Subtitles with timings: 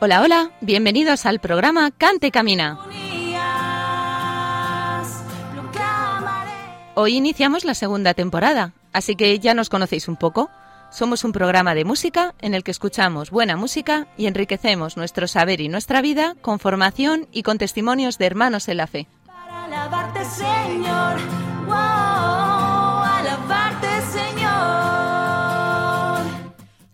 [0.00, 2.78] Hola, hola, bienvenidos al programa Cante Camina.
[6.94, 10.50] Hoy iniciamos la segunda temporada, así que ya nos conocéis un poco.
[10.92, 15.60] Somos un programa de música en el que escuchamos buena música y enriquecemos nuestro saber
[15.60, 19.08] y nuestra vida con formación y con testimonios de hermanos en la fe.
[19.26, 21.18] Para alabarte, Señor.
[21.66, 22.37] Wow,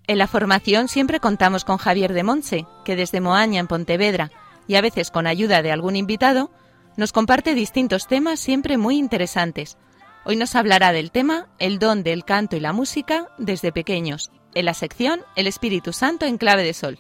[0.07, 4.31] En la formación siempre contamos con Javier de Monse, que desde Moaña en Pontevedra
[4.69, 6.51] y a veces con ayuda de algún invitado,
[6.99, 9.79] nos comparte distintos temas siempre muy interesantes.
[10.27, 14.67] Hoy nos hablará del tema El don del canto y la música desde pequeños, en
[14.67, 16.99] la sección El Espíritu Santo en clave de sol.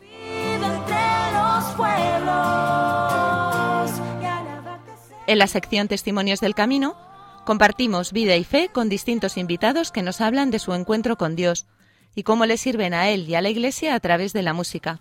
[5.27, 6.97] En la sección Testimonios del Camino,
[7.45, 11.67] compartimos vida y fe con distintos invitados que nos hablan de su encuentro con Dios
[12.15, 15.01] y cómo le sirven a él y a la Iglesia a través de la música.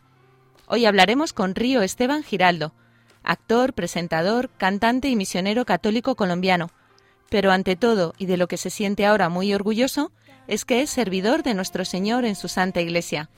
[0.67, 2.73] Hoy hablaremos con Río Esteban Giraldo,
[3.23, 6.71] actor, presentador, cantante y misionero católico colombiano.
[7.29, 10.11] Pero ante todo, y de lo que se siente ahora muy orgulloso,
[10.47, 13.29] es que es servidor de nuestro Señor en su Santa Iglesia.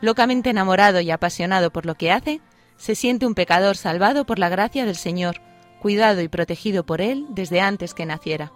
[0.00, 2.40] Locamente enamorado y apasionado por lo que hace,
[2.76, 5.40] se siente un pecador salvado por la gracia del Señor,
[5.80, 8.52] cuidado y protegido por Él desde antes que naciera.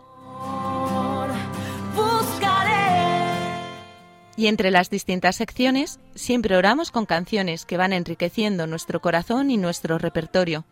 [4.36, 9.56] Y entre las distintas secciones, siempre oramos con canciones que van enriqueciendo nuestro corazón y
[9.56, 10.64] nuestro repertorio.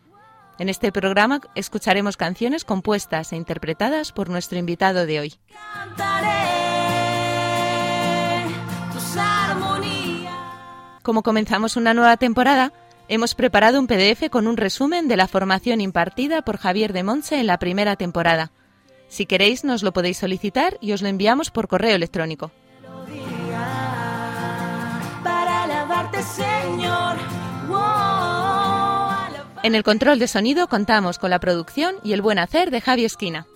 [0.59, 5.35] En este programa escucharemos canciones compuestas e interpretadas por nuestro invitado de hoy.
[11.03, 12.73] Como comenzamos una nueva temporada,
[13.09, 17.41] hemos preparado un PDF con un resumen de la formación impartida por Javier de Monse
[17.41, 18.53] en la primera temporada.
[19.09, 22.53] Si queréis, nos lo podéis solicitar y os lo enviamos por correo electrónico.
[26.05, 27.17] Alabarte, Señor.
[27.69, 32.71] Wow, alabarte En el control de sonido contamos con la producción y el buen hacer
[32.71, 33.47] de Javi Esquina.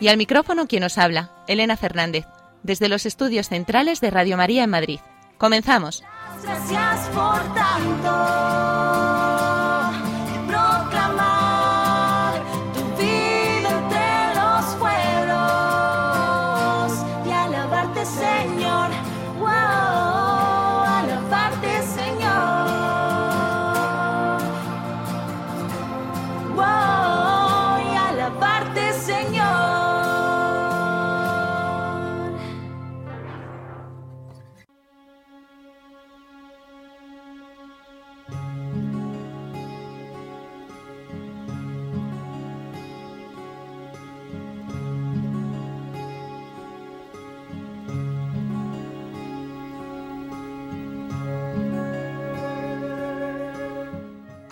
[0.00, 2.26] y al micrófono quien os habla, Elena Fernández,
[2.62, 5.00] desde los estudios centrales de Radio María en Madrid.
[5.38, 6.04] Comenzamos.
[6.42, 9.63] Gracias por tanto.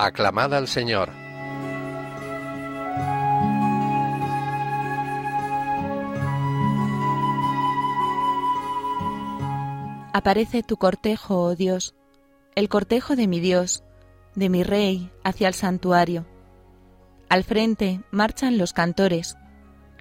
[0.05, 1.11] Aclamad al Señor.
[10.13, 11.95] Aparece tu cortejo, oh Dios,
[12.57, 13.85] el cortejo de mi Dios,
[14.35, 16.27] de mi Rey, hacia el santuario.
[17.29, 19.37] Al frente marchan los cantores,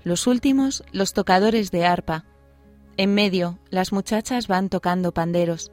[0.04, 2.26] los últimos los tocadores de arpa,
[2.98, 5.72] en medio las muchachas van tocando panderos.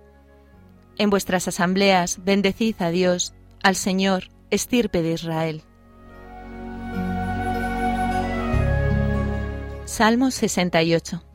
[0.98, 3.32] En vuestras asambleas bendecid a Dios,
[3.62, 5.62] al Señor, estirpe de Israel.
[9.84, 11.27] Salmo 68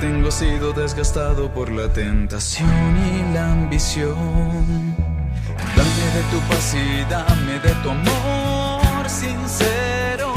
[0.00, 2.68] tengo sido desgastado por la tentación
[3.06, 4.94] y la ambición.
[5.76, 10.32] Dame de tu paz y dame de tu amor sincero.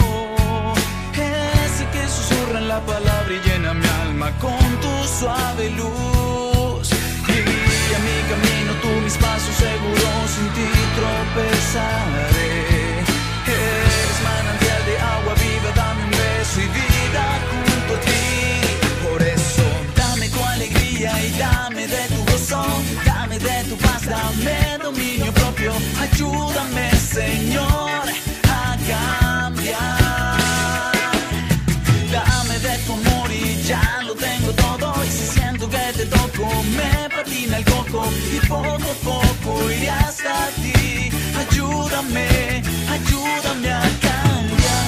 [1.66, 6.90] Ese que susurra en la palabra y llena mi alma con tu suave luz.
[7.28, 12.37] Y a mi camino tú mis pasos seguros, sin ti tropezaré.
[26.12, 28.04] Ayúdame, Señor,
[28.50, 29.78] a cambiar.
[32.12, 34.94] Dame de tu amor y ya lo tengo todo.
[35.06, 38.08] Y si siento que te toco, me patina el coco.
[38.36, 41.10] Y poco a poco iré hasta ti.
[41.42, 42.64] Ayúdame,
[42.96, 44.88] ayúdame a cambiar.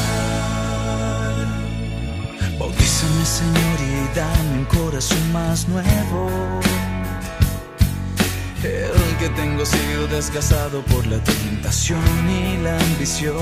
[2.58, 6.60] Bautízame, Señor, y dame un corazón más nuevo.
[8.62, 13.38] El que tengo sido desgasado por la tentación y la ambición.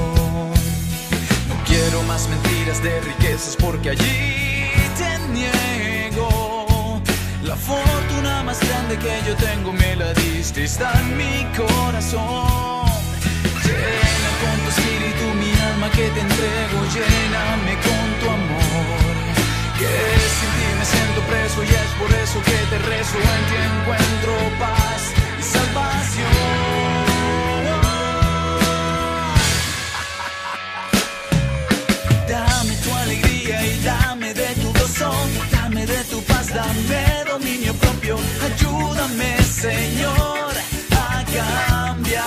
[1.50, 7.02] No quiero más mentiras de riquezas porque allí te niego.
[7.42, 12.86] La fortuna más grande que yo tengo me la diste, está en mi corazón.
[13.66, 18.67] Llena con tu espíritu mi alma que te entrego, lléname con tu amor.
[19.80, 19.86] Que
[20.38, 24.34] sin ti me siento preso y es por eso que te rezo, en ti encuentro
[24.60, 25.02] paz
[25.40, 26.68] y salvación.
[32.28, 35.12] Dame tu alegría y dame de tu gozo,
[35.52, 38.18] dame de tu paz, dame dominio propio.
[38.48, 40.54] Ayúdame, Señor,
[40.92, 42.26] a cambiar.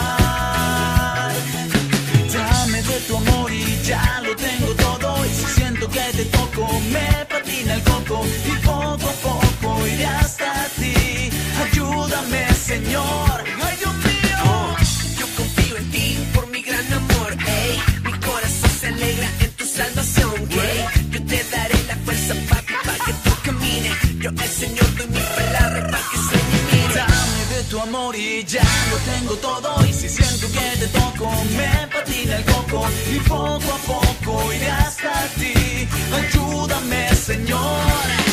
[2.33, 5.27] Dame de tu amor y ya lo tengo todo.
[5.27, 7.30] Y si siento que te toco, me
[7.61, 11.31] Y poco a poco iré hasta ti.
[11.63, 13.45] Ayúdame, Señor.
[13.63, 14.77] Ay, mío.
[15.19, 17.79] Yo confío en ti por mi gran amor, ey.
[18.03, 20.87] Mi corazón se alegra en tu salvación, ey.
[21.11, 23.95] Yo te daré la fuerza para que, tú camines.
[24.19, 26.95] Yo el Señor doy mi palabra para que sueñe mire.
[26.95, 29.87] Dame de tu amor y ya lo tengo todo.
[29.87, 32.89] Y si siento que te toco, me patina el coco.
[33.11, 35.89] Y poco a poco iré hasta ti.
[36.13, 38.30] Ayúdame, Señor.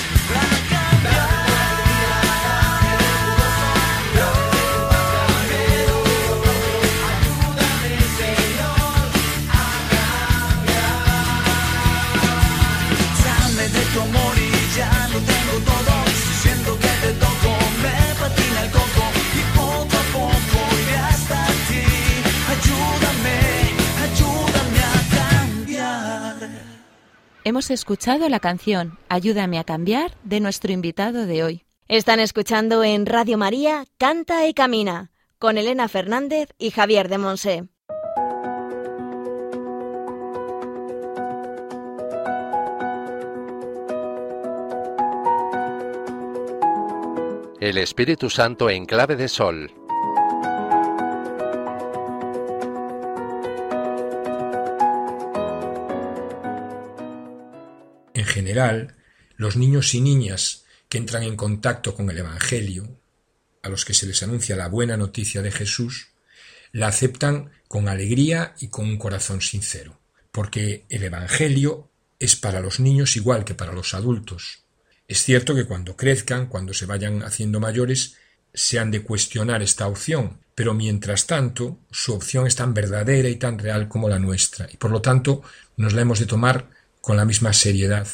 [27.48, 31.64] Hemos escuchado la canción Ayúdame a cambiar de nuestro invitado de hoy.
[31.88, 37.70] Están escuchando en Radio María Canta y Camina con Elena Fernández y Javier de Monse.
[47.62, 49.72] El Espíritu Santo en clave de sol.
[59.38, 63.00] Los niños y niñas que entran en contacto con el Evangelio,
[63.62, 66.08] a los que se les anuncia la buena noticia de Jesús,
[66.72, 70.00] la aceptan con alegría y con un corazón sincero,
[70.32, 74.64] porque el Evangelio es para los niños igual que para los adultos.
[75.08, 78.16] Es cierto que cuando crezcan, cuando se vayan haciendo mayores,
[78.54, 83.36] se han de cuestionar esta opción, pero mientras tanto su opción es tan verdadera y
[83.36, 85.44] tan real como la nuestra, y por lo tanto
[85.76, 86.70] nos la hemos de tomar
[87.02, 88.08] con la misma seriedad,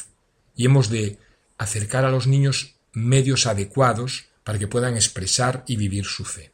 [0.56, 1.18] y hemos de
[1.58, 6.52] acercar a los niños medios adecuados para que puedan expresar y vivir su fe.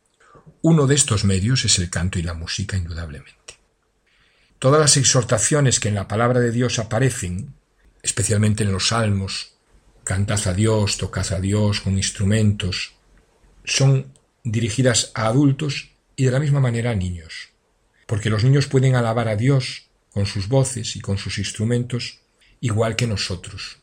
[0.63, 3.59] Uno de estos medios es el canto y la música, indudablemente.
[4.59, 7.55] Todas las exhortaciones que en la palabra de Dios aparecen,
[8.03, 9.55] especialmente en los salmos,
[10.05, 12.95] cantad a Dios, tocad a Dios con instrumentos,
[13.65, 14.13] son
[14.45, 17.51] dirigidas a adultos y de la misma manera a niños,
[18.07, 22.21] porque los niños pueden alabar a Dios con sus voces y con sus instrumentos
[22.61, 23.79] igual que nosotros.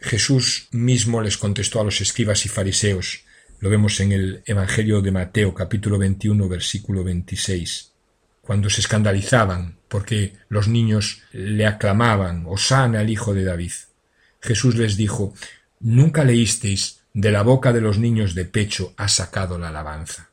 [0.00, 3.24] Jesús mismo les contestó a los escribas y fariseos,
[3.58, 7.92] lo vemos en el Evangelio de Mateo capítulo 21 versículo 26,
[8.40, 13.72] cuando se escandalizaban porque los niños le aclamaban, Osana al Hijo de David.
[14.40, 15.34] Jesús les dijo,
[15.80, 20.30] ¿nunca leísteis de la boca de los niños de pecho ha sacado la alabanza?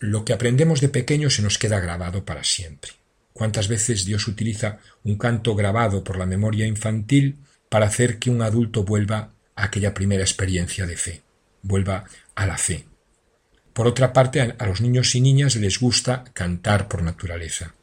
[0.00, 2.92] Lo que aprendemos de pequeño se nos queda grabado para siempre.
[3.32, 7.36] cuántas veces Dios utiliza un canto grabado por la memoria infantil
[7.68, 11.22] para hacer que un adulto vuelva a aquella primera experiencia de fe,
[11.62, 12.86] vuelva a la fe.
[13.72, 17.74] Por otra parte, a los niños y niñas les gusta cantar por naturaleza,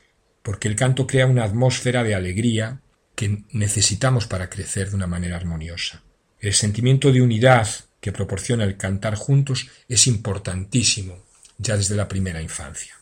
[0.43, 2.81] porque el canto crea una atmósfera de alegría
[3.15, 6.03] que necesitamos para crecer de una manera armoniosa.
[6.39, 7.67] El sentimiento de unidad
[8.01, 11.23] que proporciona el cantar juntos es importantísimo
[11.57, 12.95] ya desde la primera infancia.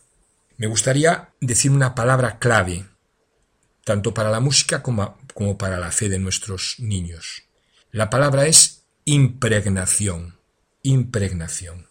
[0.57, 2.85] Me gustaría decir una palabra clave,
[3.83, 5.17] tanto para la música como,
[5.57, 7.43] para la fe de nuestros niños.
[7.91, 10.37] La palabra es impregnación,
[10.81, 11.87] impregnación.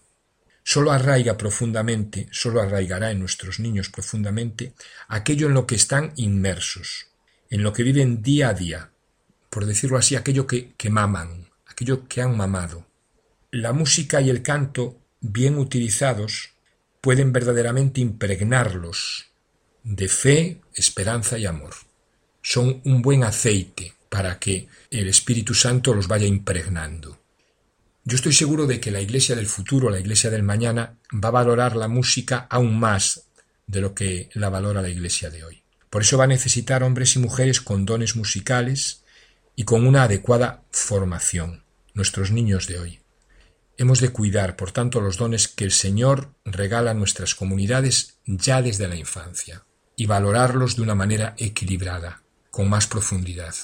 [0.64, 4.74] Solo arraiga profundamente, solo arraigará en nuestros niños profundamente
[5.08, 7.08] aquello en lo que están inmersos,
[7.50, 8.90] en lo que viven día a día,
[9.50, 12.86] por decirlo así, aquello que, que maman, aquello que han mamado.
[13.50, 16.54] La música y el canto, bien utilizados,
[17.00, 19.31] pueden verdaderamente impregnarlos
[19.84, 21.74] de fe, esperanza y amor.
[22.40, 27.20] Son un buen aceite para que el Espíritu Santo los vaya impregnando.
[28.04, 31.32] Yo estoy seguro de que la Iglesia del futuro, la Iglesia del mañana, va a
[31.32, 33.28] valorar la música aún más
[33.66, 35.62] de lo que la valora la Iglesia de hoy.
[35.88, 39.04] Por eso va a necesitar hombres y mujeres con dones musicales
[39.54, 43.00] y con una adecuada formación, nuestros niños de hoy.
[43.76, 48.62] Hemos de cuidar, por tanto, los dones que el Señor regala a nuestras comunidades ya
[48.62, 49.64] desde la infancia
[49.96, 53.54] y valorarlos de una manera equilibrada, con más profundidad.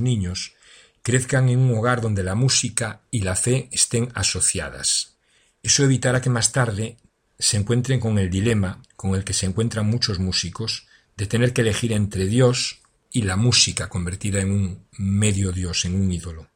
[0.00, 0.54] Niños
[1.02, 5.16] crezcan en un hogar donde la música y la fe estén asociadas.
[5.62, 6.96] Eso evitará que más tarde
[7.38, 11.62] se encuentren con el dilema con el que se encuentran muchos músicos de tener que
[11.62, 16.48] elegir entre Dios y la música convertida en un medio Dios, en un ídolo.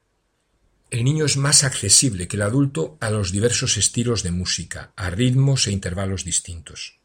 [0.91, 5.11] El niño es más accesible que el adulto a los diversos estilos de música, a
[5.11, 7.01] ritmos e intervalos distintos.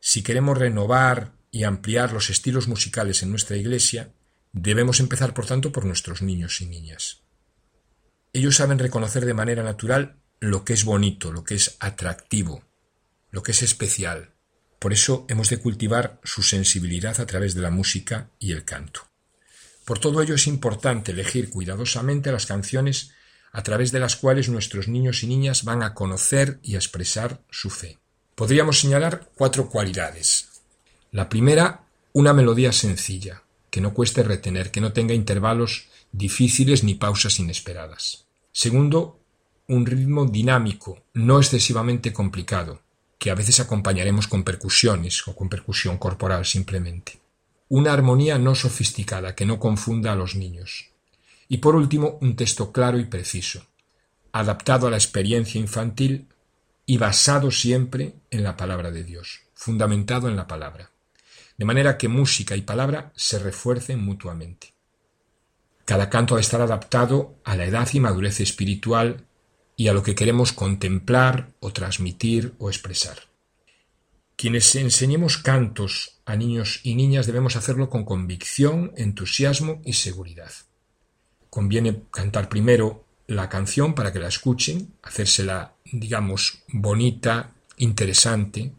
[0.00, 4.10] Si queremos renovar y ampliar los estilos musicales en nuestra iglesia,
[4.52, 7.22] Debemos empezar, por tanto, por nuestros niños y niñas.
[8.32, 12.64] Ellos saben reconocer de manera natural lo que es bonito, lo que es atractivo,
[13.30, 14.30] lo que es especial.
[14.78, 19.08] Por eso hemos de cultivar su sensibilidad a través de la música y el canto.
[19.84, 23.12] Por todo ello es importante elegir cuidadosamente las canciones
[23.52, 27.42] a través de las cuales nuestros niños y niñas van a conocer y a expresar
[27.50, 27.98] su fe.
[28.34, 30.48] Podríamos señalar cuatro cualidades.
[31.10, 33.41] La primera, una melodía sencilla,
[33.72, 38.26] que no cueste retener, que no tenga intervalos difíciles ni pausas inesperadas.
[38.52, 39.18] Segundo,
[39.66, 42.82] un ritmo dinámico, no excesivamente complicado,
[43.18, 47.18] que a veces acompañaremos con percusiones o con percusión corporal simplemente.
[47.70, 50.90] Una armonía no sofisticada que no confunda a los niños.
[51.48, 53.64] Y por último, un texto claro y preciso,
[54.32, 56.26] adaptado a la experiencia infantil
[56.84, 60.91] y basado siempre en la palabra de Dios, fundamentado en la palabra
[61.56, 64.74] de manera que música y palabra se refuercen mutuamente.
[65.84, 69.26] Cada canto ha de estar adaptado a la edad y madurez espiritual
[69.76, 73.18] y a lo que queremos contemplar o transmitir o expresar.
[74.36, 80.52] Quienes enseñemos cantos a niños y niñas debemos hacerlo con convicción, entusiasmo y seguridad.
[81.50, 88.72] Conviene cantar primero la canción para que la escuchen, hacérsela, digamos, bonita, interesante,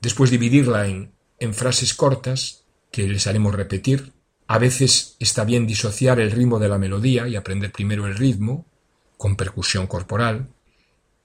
[0.00, 4.12] después dividirla en en frases cortas que les haremos repetir.
[4.46, 8.66] A veces está bien disociar el ritmo de la melodía y aprender primero el ritmo,
[9.16, 10.48] con percusión corporal.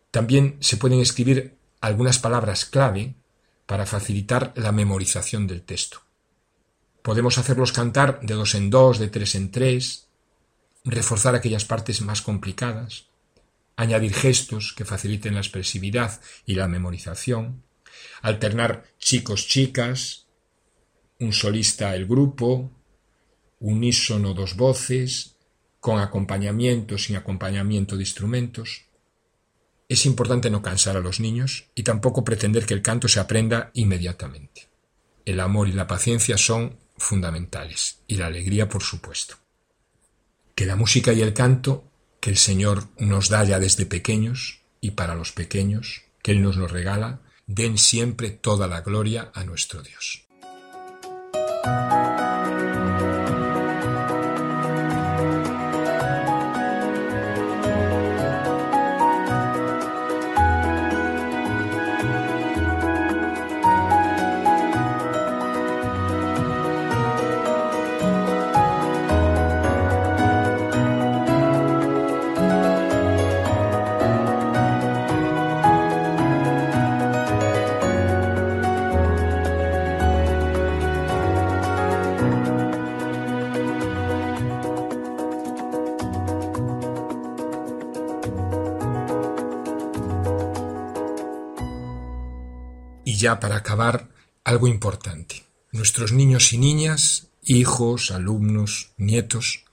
[0.09, 3.15] También se pueden escribir algunas palabras clave
[3.67, 6.01] para facilitar la memorización del texto.
[7.03, 10.07] Podemos hacerlos cantar de dos en dos, de tres en tres,
[10.83, 13.05] reforzar aquellas partes más complicadas.
[13.79, 17.61] añadir gestos que faciliten la expresividad y la memorización,
[18.21, 20.27] alternar chicos-chicas,
[21.19, 22.71] un solista el grupo,
[23.59, 25.35] unísono dos voces,
[25.79, 28.85] con acompañamiento, sin acompañamiento de instrumentos.
[29.89, 33.71] Es importante no cansar a los niños y tampoco pretender que el canto se aprenda
[33.73, 34.67] inmediatamente.
[35.25, 39.35] El amor y la paciencia son fundamentales y la alegría, por supuesto.
[40.55, 41.85] Que la música y el canto
[42.19, 46.57] que el Señor nos da ya desde pequeños y para los pequeños, que Él nos
[46.57, 50.27] lo regala, den siempre toda la gloria a nuestro Dios.
[93.15, 94.09] Ya para acabar,
[94.43, 95.45] algo importante.
[95.71, 99.63] Nuestros niños y niñas, hijos, alumnos, nietos,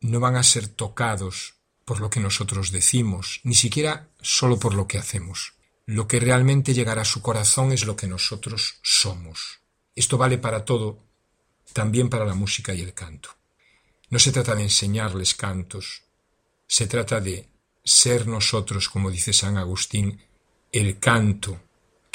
[0.00, 1.54] no van a ser tocados
[1.84, 5.54] por lo que nosotros decimos, ni siquiera solo por lo que hacemos.
[5.86, 9.60] Lo que realmente llegará a su corazón es lo que nosotros somos.
[9.94, 11.04] Esto vale para todo,
[11.72, 13.30] también para la música y el canto.
[14.10, 16.02] No se trata de enseñarles cantos,
[16.66, 17.48] se trata de
[17.84, 20.20] ser nosotros, como dice San Agustín,
[20.72, 21.60] el canto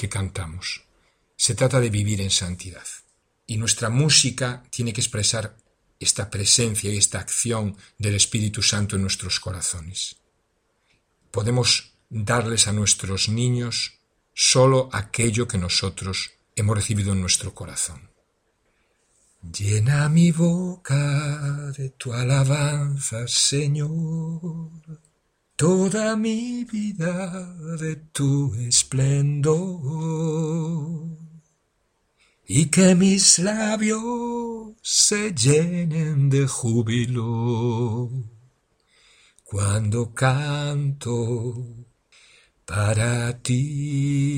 [0.01, 0.81] que cantamos.
[1.37, 2.87] Se trata de vivir en santidad.
[3.45, 5.55] Y nuestra música tiene que expresar
[5.99, 10.15] esta presencia y esta acción del Espíritu Santo en nuestros corazones.
[11.29, 13.99] Podemos darles a nuestros niños
[14.33, 18.09] solo aquello que nosotros hemos recibido en nuestro corazón.
[19.55, 24.71] Llena mi boca de tu alabanza, Señor
[25.61, 29.59] toda mi vida de tu esplendor
[32.47, 38.09] y que mis labios se llenen de júbilo
[39.43, 41.53] cuando canto
[42.65, 44.31] para ti.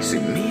[0.00, 0.45] See me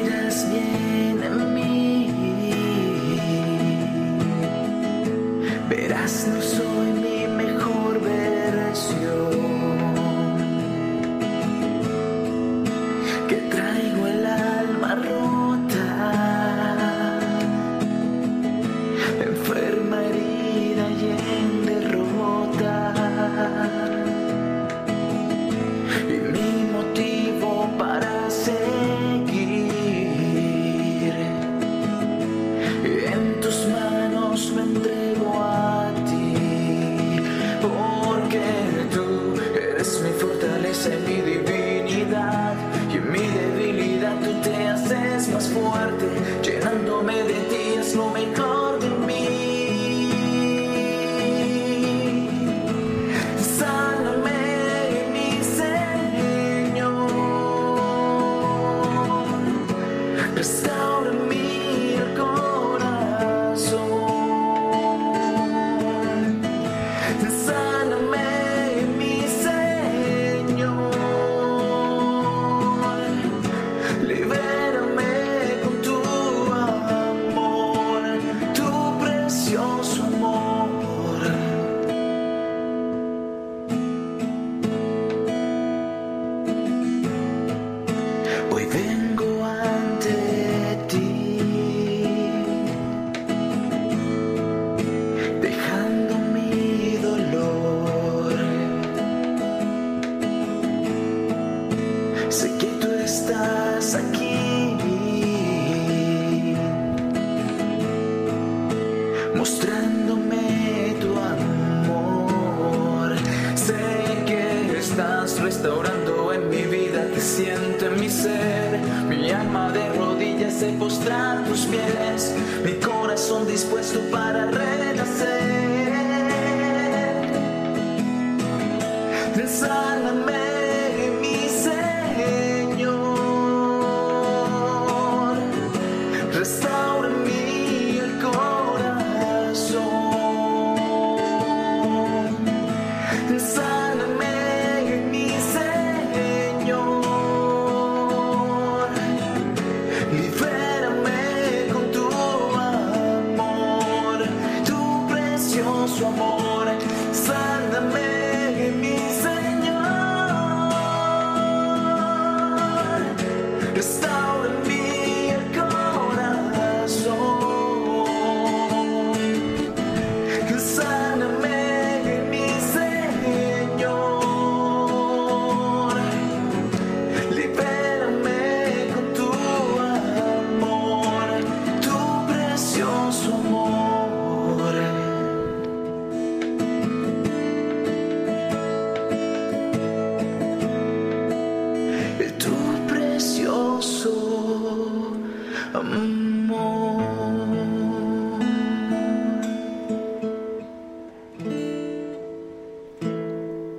[195.76, 197.16] amor.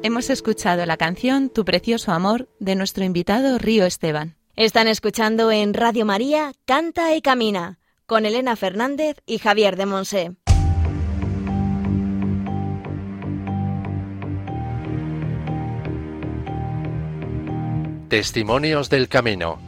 [0.03, 4.37] Hemos escuchado la canción Tu precioso amor de nuestro invitado Río Esteban.
[4.55, 10.33] Están escuchando en Radio María Canta y Camina con Elena Fernández y Javier de Monse.
[18.09, 19.66] Testimonios del Camino.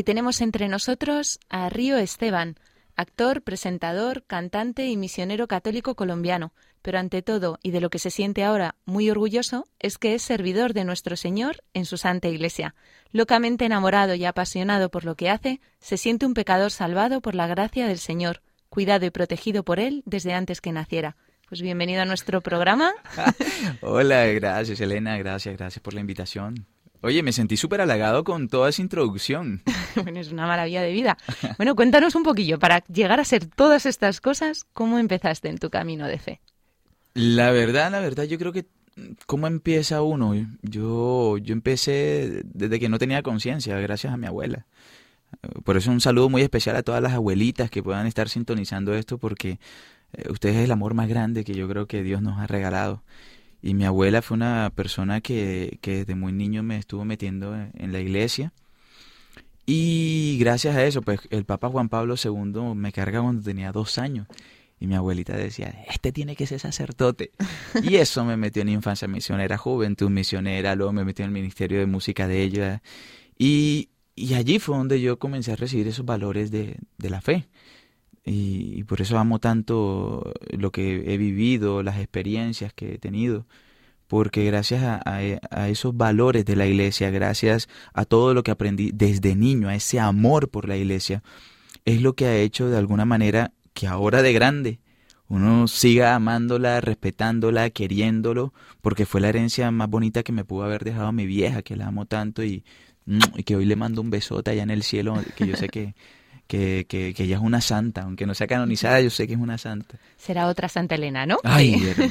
[0.00, 2.56] Hoy tenemos entre nosotros a Río Esteban,
[2.96, 8.10] actor, presentador, cantante y misionero católico colombiano, pero ante todo, y de lo que se
[8.10, 12.74] siente ahora muy orgulloso, es que es servidor de nuestro Señor en su Santa Iglesia.
[13.12, 17.46] Locamente enamorado y apasionado por lo que hace, se siente un pecador salvado por la
[17.46, 21.18] gracia del Señor, cuidado y protegido por Él desde antes que naciera.
[21.46, 22.94] Pues bienvenido a nuestro programa.
[23.82, 26.66] Hola, gracias Elena, gracias, gracias por la invitación.
[27.02, 29.62] Oye, me sentí súper halagado con toda esa introducción.
[29.96, 31.18] Bueno, es una maravilla de vida.
[31.56, 35.68] Bueno, cuéntanos un poquillo, para llegar a ser todas estas cosas, ¿cómo empezaste en tu
[35.68, 36.40] camino de fe?
[37.12, 38.66] La verdad, la verdad, yo creo que
[39.26, 40.34] cómo empieza uno.
[40.62, 44.66] Yo, yo empecé desde que no tenía conciencia, gracias a mi abuela.
[45.64, 49.18] Por eso un saludo muy especial a todas las abuelitas que puedan estar sintonizando esto,
[49.18, 49.58] porque
[50.12, 53.02] eh, ustedes es el amor más grande que yo creo que Dios nos ha regalado.
[53.62, 57.72] Y mi abuela fue una persona que, que desde muy niño me estuvo metiendo en,
[57.76, 58.52] en la iglesia.
[59.66, 63.98] Y gracias a eso, pues el Papa Juan Pablo II me carga cuando tenía dos
[63.98, 64.26] años.
[64.80, 67.32] Y mi abuelita decía, este tiene que ser sacerdote.
[67.82, 71.78] Y eso me metió en infancia misionera, juventud misionera, luego me metió en el ministerio
[71.78, 72.82] de música de ella.
[73.38, 77.46] Y, y allí fue donde yo comencé a recibir esos valores de, de la fe.
[78.24, 83.46] Y, y por eso amo tanto lo que he vivido, las experiencias que he tenido
[84.10, 88.90] porque gracias a, a, esos valores de la iglesia, gracias a todo lo que aprendí
[88.92, 91.22] desde niño, a ese amor por la iglesia,
[91.84, 94.80] es lo que ha hecho de alguna manera que ahora de grande
[95.28, 100.82] uno siga amándola, respetándola, queriéndolo, porque fue la herencia más bonita que me pudo haber
[100.82, 102.64] dejado mi vieja, que la amo tanto y,
[103.36, 105.94] y que hoy le mando un besote allá en el cielo, que yo sé que,
[106.50, 109.38] que, que, que, ella es una santa, aunque no sea canonizada, yo sé que es
[109.38, 109.98] una santa.
[110.16, 111.38] Será otra Santa Elena, ¿no?
[111.44, 112.10] Ay, sí.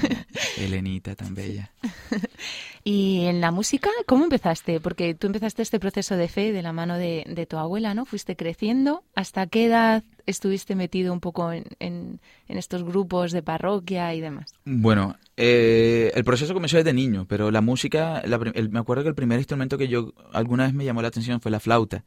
[0.63, 1.73] Elenita tan bella.
[2.86, 4.80] y en la música, ¿cómo empezaste?
[4.80, 8.06] Porque tú empezaste este proceso de fe de la mano de, de tu abuela, ¿no?
[8.06, 9.04] Fuiste creciendo.
[9.13, 14.21] ¿Hasta qué edad estuviste metido un poco en, en, en estos grupos de parroquia y
[14.21, 14.54] demás?
[14.63, 19.10] Bueno, eh, el proceso comenzó desde niño, pero la música, la, el, me acuerdo que
[19.10, 22.06] el primer instrumento que yo alguna vez me llamó la atención fue la flauta.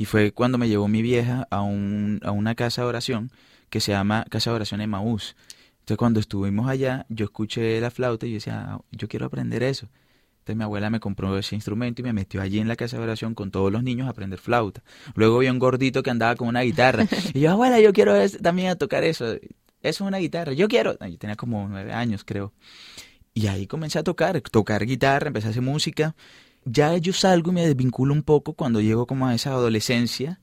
[0.00, 3.30] Y fue cuando me llevó mi vieja a, un, a una casa de oración
[3.68, 5.36] que se llama Casa de Oración Emaús.
[5.80, 9.88] Entonces cuando estuvimos allá, yo escuché la flauta y yo decía, yo quiero aprender eso.
[10.38, 13.02] Entonces mi abuela me compró ese instrumento y me metió allí en la casa de
[13.02, 14.82] oración con todos los niños a aprender flauta.
[15.16, 17.06] Luego vi a un gordito que andaba con una guitarra.
[17.34, 19.34] Y yo, abuela, yo quiero también a tocar eso.
[19.34, 19.44] Eso
[19.82, 20.54] es una guitarra.
[20.54, 20.98] Yo quiero.
[20.98, 22.54] Yo tenía como nueve años, creo.
[23.34, 26.16] Y ahí comencé a tocar, tocar guitarra, empecé a hacer música
[26.64, 30.40] ya yo salgo y me desvinculo un poco cuando llego como a esa adolescencia,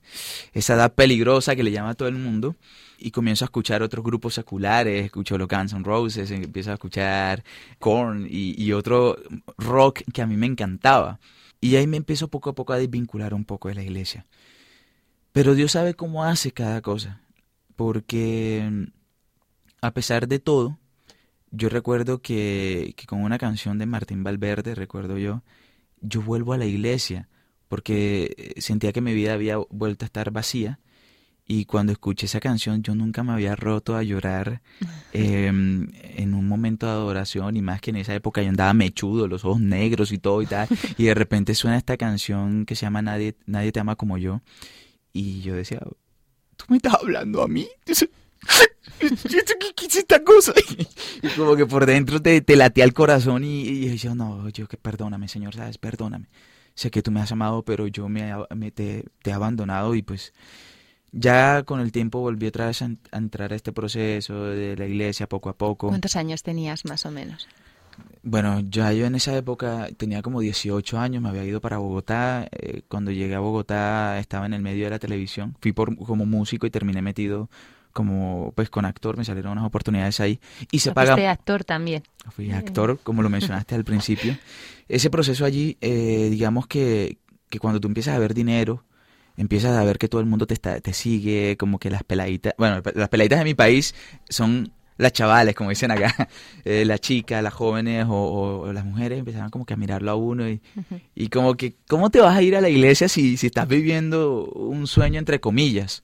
[0.54, 2.56] esa edad peligrosa que le llama a todo el mundo,
[2.98, 7.44] y comienzo a escuchar otros grupos seculares, escucho los Guns N' Roses, empiezo a escuchar
[7.80, 9.18] Korn y, otro
[9.58, 11.20] rock que a mí me encantaba.
[11.62, 14.26] Y ahí me empiezo poco a poco a desvincular un poco de la iglesia.
[15.32, 17.22] Pero Dios sabe cómo hace cada cosa,
[17.76, 18.88] porque
[19.82, 20.80] a pesar de todo,
[21.52, 25.44] yo recuerdo que, que con una canción de Martín Valverde, recuerdo yo,
[26.02, 27.28] yo vuelvo a la iglesia,
[27.68, 30.80] porque eh, sentía que mi vida había vuelto a estar vacía
[31.48, 34.62] y cuando escuché esa canción yo nunca me había roto a llorar
[35.14, 39.28] em, en un momento de adoración y más que en esa época yo andaba mechudo,
[39.28, 42.86] los ojos negros y todo y tal y de repente suena esta canción que se
[42.86, 44.42] llama Nadie, Nadie te ama como yo
[45.14, 45.80] y yo decía,
[46.58, 47.68] ¿tú me estás hablando a mí?
[49.00, 50.54] ¿Qué es esta cosa?
[51.22, 54.68] Y como que por dentro te, te latea el corazón y, y yo, no, yo
[54.68, 55.78] que perdóname, Señor, ¿sabes?
[55.78, 56.28] Perdóname.
[56.76, 60.04] Sé que tú me has amado, pero yo me, me te, te he abandonado y
[60.04, 60.34] pues
[61.12, 64.86] ya con el tiempo volví otra vez a, a entrar a este proceso de la
[64.86, 65.88] iglesia poco a poco.
[65.88, 67.48] ¿Cuántos años tenías más o menos?
[68.22, 72.48] Bueno, ya yo en esa época tenía como 18 años, me había ido para Bogotá.
[72.52, 75.56] eh, cuando llegué a Bogotá estaba en el medio de la televisión.
[75.62, 77.50] Fui por, como músico y terminé metido
[77.98, 80.40] como pues con actor, me salieron unas oportunidades ahí
[80.72, 82.04] y se paga Fuiste actor también.
[82.30, 84.38] Fui actor, como lo mencionaste al principio.
[84.88, 87.18] Ese proceso allí, eh, digamos que,
[87.50, 88.84] que cuando tú empiezas a ver dinero,
[89.36, 92.54] empiezas a ver que todo el mundo te, está, te sigue, como que las peladitas,
[92.60, 93.96] bueno, las peladitas de mi país
[94.30, 96.28] son las chavales, como dicen acá,
[96.66, 100.12] eh, las chicas, las jóvenes o, o- o las mujeres empezaban como que a mirarlo
[100.12, 100.62] a uno y,
[101.16, 104.46] y como que, ¿cómo te vas a ir a la iglesia si, si estás viviendo
[104.46, 106.04] un sueño entre comillas?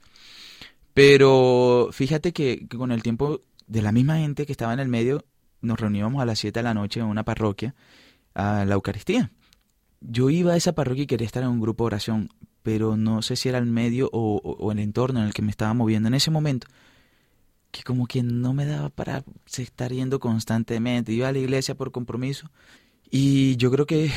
[0.93, 5.25] Pero fíjate que, con el tiempo de la misma gente que estaba en el medio,
[5.61, 7.73] nos reuníamos a las 7 de la noche en una parroquia
[8.35, 9.31] a la Eucaristía.
[10.01, 12.29] Yo iba a esa parroquia y quería estar en un grupo de oración,
[12.61, 15.51] pero no sé si era el medio o- o el entorno en el que me
[15.51, 16.67] estaba moviendo en ese momento,
[17.71, 19.23] que como que no me daba para
[19.57, 21.13] estar yendo constantemente.
[21.13, 22.51] Iba a la iglesia por compromiso
[23.09, 24.11] y yo creo que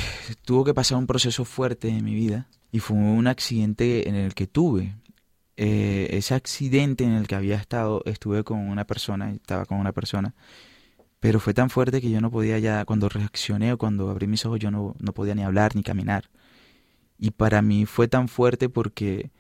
[0.45, 4.35] tuvo que pasar un proceso fuerte en mi vida y fue un accidente en el
[4.35, 4.97] que tuve.
[5.57, 9.93] Eh, ese accidente en el que había estado, estuve con una persona, estaba con una
[9.93, 10.35] persona,
[11.21, 14.45] pero fue tan fuerte que yo no podía ya, cuando reaccioné o cuando abrí mis
[14.47, 16.31] ojos, yo no, no podía ni hablar ni caminar.
[17.19, 19.31] Y para mí fue tan fuerte porque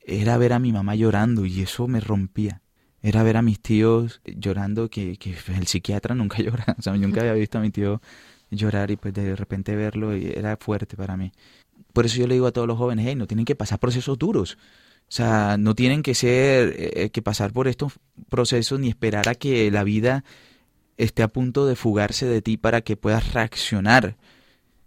[0.00, 2.62] era ver a mi mamá llorando y eso me rompía.
[3.02, 6.76] Era ver a mis tíos llorando, que, que el psiquiatra nunca llora.
[6.78, 8.00] O sea, nunca había visto a mi tío
[8.50, 11.32] llorar y pues de repente verlo y era fuerte para mí.
[11.92, 14.18] Por eso yo le digo a todos los jóvenes, hey, no tienen que pasar procesos
[14.18, 14.58] duros.
[15.12, 17.98] O sea, no tienen que ser, eh, que pasar por estos
[18.30, 20.24] procesos ni esperar a que la vida
[20.96, 24.16] esté a punto de fugarse de ti para que puedas reaccionar.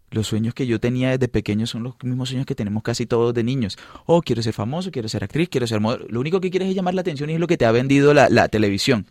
[0.10, 3.36] Los sueños que yo tenía desde pequeño son los mismos sueños que tenemos casi todos
[3.36, 3.78] de niños.
[4.08, 6.08] Oh, quiero ser famoso, quiero ser actriz, quiero ser modelo.
[6.10, 8.16] Lo único que quieres es llamar la atención y es lo que te ha vendido
[8.16, 9.06] la, la televisión.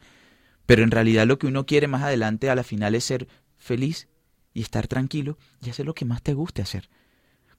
[0.67, 4.09] Pero en realidad lo que uno quiere más adelante a la final es ser feliz
[4.53, 6.89] y estar tranquilo y hacer lo que más te guste hacer.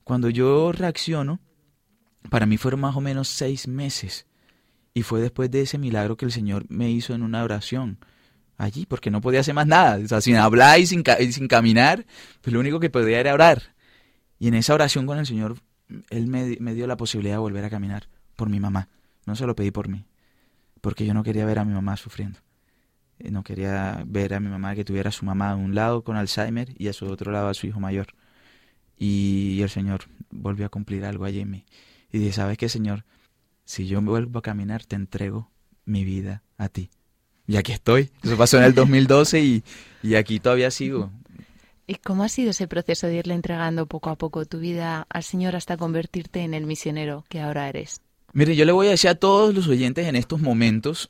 [0.03, 1.39] Cuando yo reacciono,
[2.29, 4.25] para mí fueron más o menos seis meses.
[4.93, 7.97] Y fue después de ese milagro que el Señor me hizo en una oración
[8.57, 9.97] allí, porque no podía hacer más nada.
[10.03, 12.05] O sea, sin hablar y sin, y sin caminar,
[12.41, 13.75] pues lo único que podía era orar.
[14.39, 15.57] Y en esa oración con el Señor,
[16.09, 18.89] Él me, me dio la posibilidad de volver a caminar por mi mamá.
[19.25, 20.05] No se lo pedí por mí,
[20.81, 22.39] porque yo no quería ver a mi mamá sufriendo.
[23.19, 26.03] Eh, No quería ver a mi mamá que tuviera a su mamá a un lado
[26.03, 28.07] con Alzheimer y a su otro lado a su hijo mayor.
[28.97, 31.65] Y el Señor volvió a cumplir algo allí en mí.
[32.11, 33.05] Y dije, ¿sabes qué, Señor?
[33.65, 35.49] Si yo vuelvo a caminar, te entrego
[35.85, 36.89] mi vida a ti.
[37.47, 38.11] Y aquí estoy.
[38.23, 39.63] Eso pasó en el 2012 y,
[40.01, 41.11] y aquí todavía sigo.
[41.87, 45.23] ¿Y cómo ha sido ese proceso de irle entregando poco a poco tu vida al
[45.23, 48.01] Señor hasta convertirte en el misionero que ahora eres?
[48.33, 51.09] Mire, yo le voy a decir a todos los oyentes en estos momentos,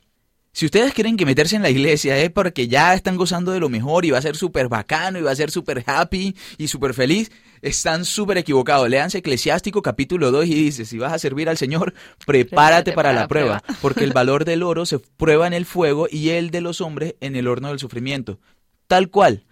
[0.52, 3.68] si ustedes creen que meterse en la iglesia es porque ya están gozando de lo
[3.68, 6.94] mejor y va a ser súper bacano y va a ser súper happy y súper
[6.94, 7.30] feliz,
[7.62, 8.88] están súper equivocados.
[8.88, 11.94] Léanse Eclesiástico capítulo 2 y dice, si vas a servir al Señor,
[12.26, 16.30] prepárate para la prueba, porque el valor del oro se prueba en el fuego y
[16.30, 18.38] el de los hombres en el horno del sufrimiento.
[18.86, 19.44] Tal cual,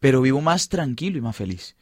[0.00, 1.76] pero vivo más tranquilo y más feliz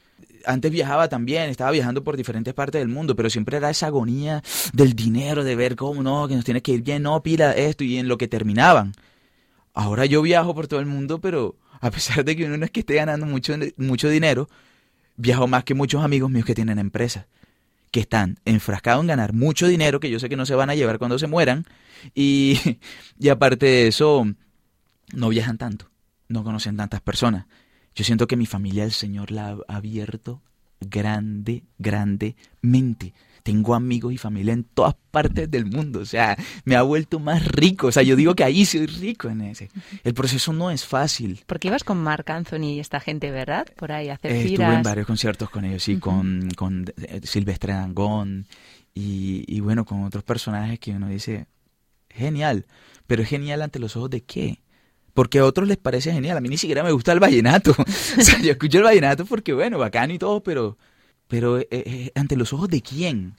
[0.46, 4.42] antes viajaba también, estaba viajando por diferentes partes del mundo, pero siempre era esa agonía
[4.72, 7.84] del dinero, de ver cómo no, que nos tiene que ir bien, no, pila esto
[7.84, 8.92] y en lo que terminaban.
[9.72, 12.70] Ahora yo viajo por todo el mundo, pero a pesar de que uno no es
[12.70, 14.48] que esté ganando mucho, mucho dinero,
[15.16, 17.27] viajo más que muchos amigos míos que tienen empresas,
[17.90, 20.74] que están enfrascados en ganar mucho dinero, que yo sé que no se van a
[20.74, 21.64] llevar cuando se mueran,
[22.14, 22.59] y,
[23.18, 24.27] y aparte de eso,
[25.12, 25.90] no viajan tanto,
[26.29, 27.46] no conocen tantas personas.
[27.94, 30.42] Yo siento que mi familia el Señor la ha abierto
[30.81, 33.14] grande, grandemente.
[33.44, 37.46] Tengo amigos y familia en todas partes del mundo, o sea, me ha vuelto más
[37.46, 39.70] rico, o sea, yo digo que ahí soy rico en ese.
[40.02, 41.44] El proceso no es fácil.
[41.46, 43.66] Porque ibas con Marc Anthony y esta gente, ¿verdad?
[43.76, 44.52] Por ahí a hacer Eh, giras.
[44.52, 48.46] Estuve en varios conciertos con ellos, sí, con, con eh, Silvestre Dangond
[48.94, 51.46] y, y bueno, con otros personajes que uno dice,
[52.09, 52.64] genial,
[53.07, 54.62] pero es genial ante los ojos de qué?
[55.12, 57.72] Porque a otros les parece genial, a mí ni siquiera me gusta el vallenato.
[57.78, 60.78] o sea, yo escucho el vallenato porque bueno, bacano y todo, pero,
[61.34, 63.34] pero eh, eh, ante los ojos de quién?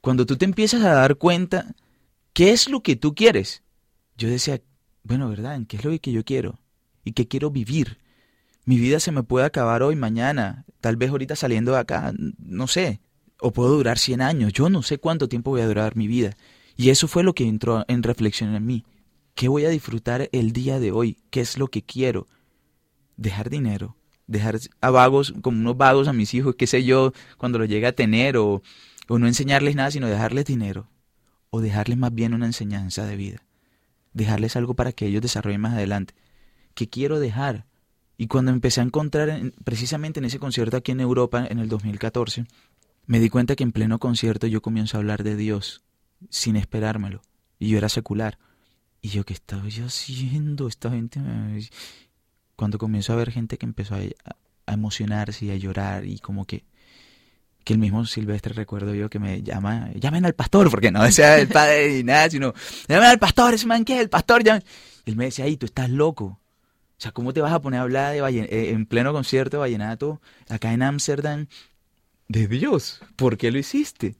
[0.00, 1.76] Cuando tú te empiezas a dar cuenta,
[2.32, 3.62] ¿qué es lo que tú quieres?
[4.18, 4.60] Yo decía,
[5.04, 5.54] bueno, ¿verdad?
[5.54, 6.58] ¿En qué es lo que yo quiero?
[7.04, 7.98] ¿Y qué quiero vivir?
[8.64, 12.66] Mi vida se me puede acabar hoy, mañana, tal vez ahorita saliendo de acá, no
[12.66, 12.98] sé.
[13.38, 16.36] O puedo durar 100 años, yo no sé cuánto tiempo voy a durar mi vida.
[16.76, 18.84] Y eso fue lo que entró en reflexión en mí.
[19.36, 21.18] ¿Qué voy a disfrutar el día de hoy?
[21.30, 22.26] ¿Qué es lo que quiero?
[23.16, 23.95] Dejar dinero,
[24.26, 27.86] dejar a vagos, como unos vagos a mis hijos, qué sé yo, cuando los llegue
[27.86, 28.62] a tener, o,
[29.08, 30.88] o no enseñarles nada, sino dejarles dinero,
[31.50, 33.42] o dejarles más bien una enseñanza de vida,
[34.14, 36.14] dejarles algo para que ellos desarrollen más adelante.
[36.74, 37.66] ¿Qué quiero dejar?
[38.18, 41.68] Y cuando empecé a encontrar, en- precisamente en ese concierto aquí en Europa, en el
[41.68, 42.46] 2014,
[43.06, 45.82] me di cuenta que en pleno concierto yo comienzo a hablar de Dios,
[46.30, 47.22] sin esperármelo,
[47.58, 48.38] y yo era secular.
[49.02, 50.68] Y yo, ¿qué estaba yo haciendo?
[50.68, 51.60] Esta gente me-
[52.56, 54.00] Cuando comienzo a ver gente que empezó a,
[54.66, 56.64] a emocionarse y a llorar y como que
[57.64, 61.36] que el mismo Silvestre recuerdo yo que me llama, llamen al pastor, porque no decía
[61.36, 62.54] el padre ni nada, sino,
[62.86, 64.62] llamen al pastor, ese man que el pastor, llamen.
[65.04, 66.24] Y él me decía, ay, tú estás loco.
[66.26, 69.56] O sea, ¿cómo te vas a poner a hablar de vallen- eh, en pleno concierto
[69.56, 71.48] de vallenato acá en Ámsterdam
[72.28, 73.00] de Dios?
[73.16, 74.14] ¿Por qué lo hiciste?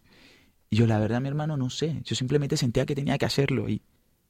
[0.68, 2.00] Y yo, la verdad, mi hermano, no sé.
[2.04, 3.68] Yo simplemente sentía que tenía que hacerlo.
[3.68, 3.80] Y,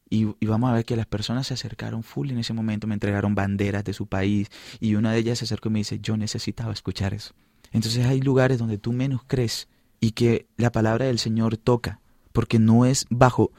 [0.08, 3.34] y, vamos a ver que las personas se acercaron full en ese momento, me entregaron
[3.34, 4.48] banderas de su país.
[4.78, 7.34] Y una de ellas se acercó y me dice, yo necesitaba escuchar eso.
[7.72, 9.68] Entonces hay lugares donde tú menos crees
[10.00, 12.00] y que la palabra del Señor toca,
[12.32, 13.50] porque no es bajo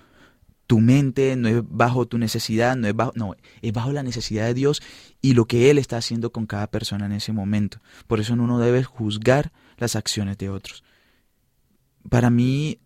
[0.68, 4.46] tu mente, no es bajo tu necesidad, no es bajo, no, es bajo la necesidad
[4.46, 4.82] de Dios
[5.22, 7.80] y lo que Él está haciendo con cada persona en ese momento.
[8.06, 10.84] Por eso uno no debe juzgar las acciones de otros.
[12.10, 12.80] Para mí,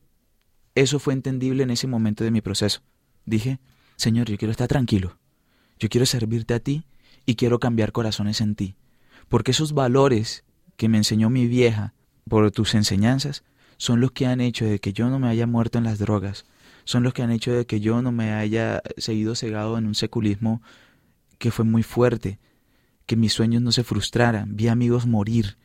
[0.74, 2.82] eso fue entendible en ese momento de mi proceso.
[3.25, 3.60] Dije,
[3.95, 5.17] Señor, yo quiero estar tranquilo,
[5.79, 6.86] yo quiero servirte a ti
[7.25, 8.75] y quiero cambiar corazones en ti,
[9.29, 10.43] porque esos valores
[10.77, 11.93] que me enseñó mi vieja
[12.27, 13.43] por tus enseñanzas
[13.77, 16.45] son los que han hecho de que yo no me haya muerto en las drogas,
[16.84, 19.95] son los que han hecho de que yo no me haya seguido cegado en un
[19.95, 20.62] seculismo
[21.38, 22.39] que fue muy fuerte,
[23.05, 25.57] que mis sueños no se frustraran, vi amigos morir,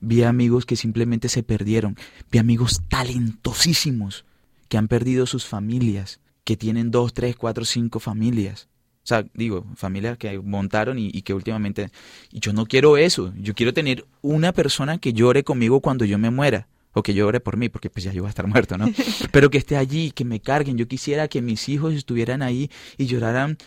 [0.00, 1.96] vi amigos que simplemente se perdieron,
[2.30, 4.24] vi amigos talentosísimos
[4.68, 8.68] que han perdido sus familias, que tienen dos, tres, cuatro, cinco familias.
[9.02, 11.90] O sea, digo, familias que montaron y, y que últimamente...
[12.32, 13.32] Y yo no quiero eso.
[13.38, 16.68] Yo quiero tener una persona que llore conmigo cuando yo me muera.
[16.94, 18.86] O que llore por mí, porque pues ya yo voy a estar muerto, ¿no?
[19.32, 20.78] Pero que esté allí, que me carguen.
[20.78, 23.58] Yo quisiera que mis hijos estuvieran ahí y lloraran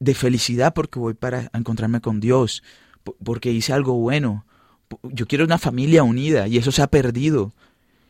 [0.00, 2.62] de felicidad porque voy para encontrarme con Dios,
[3.02, 4.44] po- porque hice algo bueno.
[5.02, 7.52] Yo quiero una familia unida y eso se ha perdido.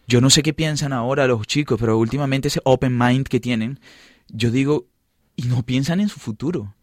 [0.06, 3.78] Yo no sé qué piensan ahora los chicos, pero últimamente ese open mind que tienen,
[4.28, 4.86] yo digo,
[5.36, 6.74] y no piensan en su futuro.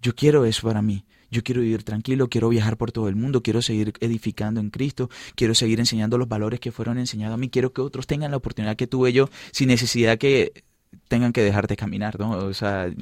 [0.00, 1.04] Yo quiero eso para mí.
[1.30, 5.10] Yo quiero vivir tranquilo, quiero viajar por todo el mundo, quiero seguir edificando en Cristo,
[5.36, 8.38] quiero seguir enseñando los valores que fueron enseñados a mí, quiero que otros tengan la
[8.38, 10.64] oportunidad que tuve yo sin necesidad que
[11.06, 12.32] tengan que dejar de caminar, ¿no?
[12.32, 12.92] O sea,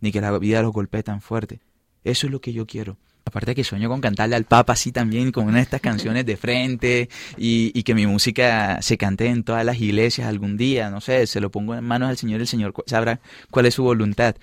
[0.00, 1.60] ni que la vida los golpee tan fuerte.
[2.02, 2.98] Eso es lo que yo quiero.
[3.26, 6.36] Aparte que sueño con cantarle al Papa así también, con una de estas canciones de
[6.36, 11.26] frente y, que mi música se cante en todas las iglesias algún día, no sé,
[11.26, 13.18] se lo pongo en manos al Señor, el Señor sabrá
[13.50, 14.36] cuál es su voluntad.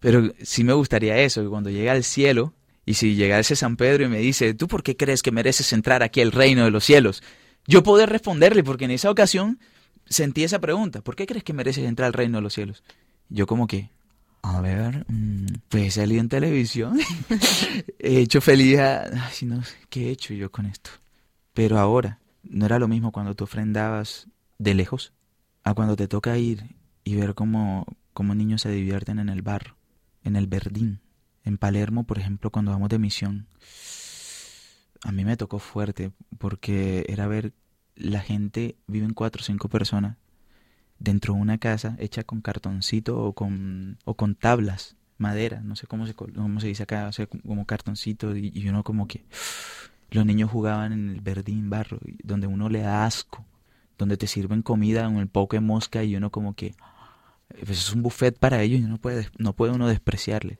[0.00, 2.54] Pero sí me gustaría eso, que cuando llegue al cielo,
[2.86, 6.02] y si llegase San Pedro y me dice, ¿tú por qué crees que mereces entrar
[6.02, 7.22] aquí al reino de los cielos?
[7.66, 9.58] Yo poder responderle, porque en esa ocasión
[10.06, 12.82] sentí esa pregunta, ¿por qué crees que mereces entrar al reino de los cielos?
[13.28, 13.90] Yo como que,
[14.46, 16.98] a ver, mm, pues salido en televisión,
[17.98, 19.04] he hecho feliz a...
[19.04, 20.90] Ay, no ¿qué he hecho yo con esto?
[21.54, 24.28] Pero ahora, no era lo mismo cuando tú ofrendabas
[24.58, 25.14] de lejos,
[25.62, 29.76] a cuando te toca ir y ver cómo, cómo niños se divierten en el barro,
[30.24, 31.00] en el verdín.
[31.42, 33.46] En Palermo, por ejemplo, cuando vamos de misión,
[35.04, 37.54] a mí me tocó fuerte porque era ver
[37.96, 40.18] la gente, viven cuatro o cinco personas
[40.98, 45.86] dentro de una casa hecha con cartoncito o con, o con tablas, madera, no sé
[45.86, 49.24] cómo se, cómo se dice acá, o sea, como cartoncito y, uno como que
[50.10, 53.44] los niños jugaban en el verdín barro, donde uno le da asco,
[53.98, 56.74] donde te sirven comida con el poco de mosca y uno como que
[57.64, 60.58] pues es un buffet para ellos y no puede, no puede uno despreciarles.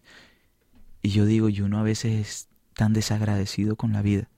[1.02, 4.28] Y yo digo, y uno a veces es tan desagradecido con la vida,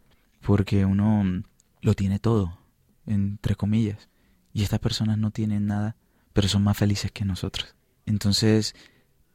[0.41, 1.45] porque uno mm,
[1.83, 2.59] lo tiene todo,
[3.07, 4.09] entre comillas,
[4.57, 5.97] Y estas personas no tienen nada,
[6.33, 7.75] pero son más felices que nosotros.
[8.07, 8.75] Entonces,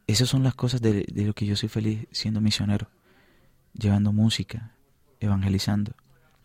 [0.07, 2.89] esas son las cosas de, de lo que yo soy feliz siendo misionero,
[3.73, 4.73] llevando música,
[5.19, 5.93] evangelizando.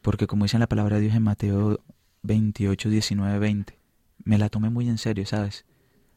[0.02, 1.80] Porque como dice la palabra de Dios en Mateo
[2.24, 3.78] 28, 19, 20,
[4.24, 5.64] me la tomé muy en serio, ¿sabes?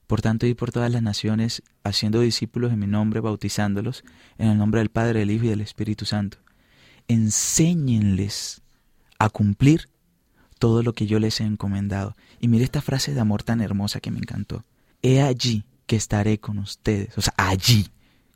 [0.05, 4.03] Por tanto, ir por todas las naciones, haciendo discípulos en mi nombre, bautizándolos,
[4.37, 6.39] en el nombre del Padre, del Hijo y del Espíritu Santo.
[7.07, 8.63] Enséñenles
[9.17, 9.87] a cumplir
[10.59, 12.15] todo lo que yo les he encomendado.
[12.39, 14.63] Y mire esta frase de amor tan hermosa que me encantó.
[15.01, 17.17] He allí que estaré con ustedes.
[17.17, 17.87] O sea, allí.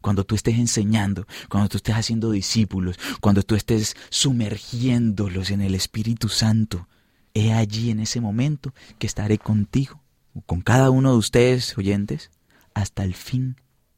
[0.02, 5.76] Cuando tú estés enseñando, cuando tú estés haciendo discípulos, cuando tú estés sumergiéndolos en el
[5.76, 6.90] Espíritu Santo,
[7.34, 10.02] he allí en ese momento que estaré contigo
[10.46, 12.32] con cada uno de ustedes, oyentes,
[12.74, 13.56] hasta el fin